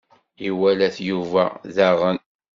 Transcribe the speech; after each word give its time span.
Iwala-t 0.47 0.97
Yuba, 1.09 1.43
daɣen. 1.75 2.17